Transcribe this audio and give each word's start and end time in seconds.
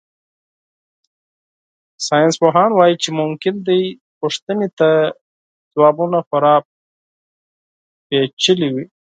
ساینسپوهان 2.07 2.71
وایي 2.75 2.95
چې 3.03 3.09
ممکن 3.21 3.53
دې 3.67 3.81
پوښتنې 4.19 4.67
ته 4.79 4.89
ځوابونه 5.73 6.17
خورا 6.27 6.55
پېچلي 8.07 8.69
وي. 8.75 8.85